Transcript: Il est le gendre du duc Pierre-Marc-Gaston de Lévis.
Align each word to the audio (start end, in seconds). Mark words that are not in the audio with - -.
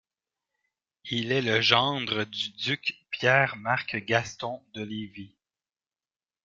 Il 1.11 1.31
est 1.31 1.43
le 1.43 1.61
gendre 1.61 2.23
du 2.23 2.49
duc 2.53 3.05
Pierre-Marc-Gaston 3.11 4.63
de 4.73 4.81
Lévis. 4.81 5.35